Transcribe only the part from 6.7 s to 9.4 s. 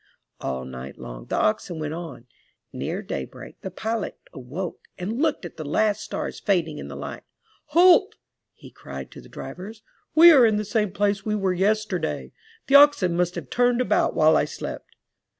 in the light. "Halt!" he cried to the